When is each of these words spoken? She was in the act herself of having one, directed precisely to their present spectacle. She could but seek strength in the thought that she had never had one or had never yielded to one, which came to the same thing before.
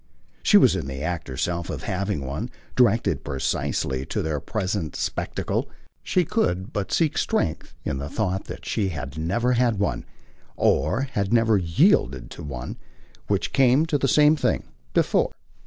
She 0.41 0.57
was 0.57 0.75
in 0.75 0.87
the 0.87 1.03
act 1.03 1.27
herself 1.27 1.69
of 1.69 1.83
having 1.83 2.25
one, 2.25 2.49
directed 2.75 3.23
precisely 3.23 4.03
to 4.07 4.23
their 4.23 4.39
present 4.39 4.95
spectacle. 4.95 5.69
She 6.01 6.25
could 6.25 6.73
but 6.73 6.91
seek 6.91 7.19
strength 7.19 7.75
in 7.85 7.99
the 7.99 8.09
thought 8.09 8.45
that 8.45 8.65
she 8.65 8.89
had 8.89 9.15
never 9.19 9.53
had 9.53 9.77
one 9.77 10.03
or 10.55 11.01
had 11.11 11.31
never 11.31 11.55
yielded 11.55 12.31
to 12.31 12.41
one, 12.41 12.79
which 13.27 13.53
came 13.53 13.85
to 13.85 13.99
the 13.99 14.07
same 14.07 14.35
thing 14.35 14.63
before. 14.95 15.29